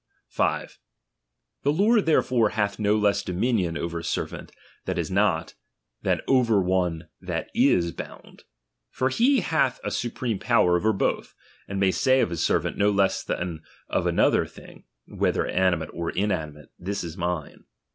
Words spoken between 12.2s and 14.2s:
of his servant no less than of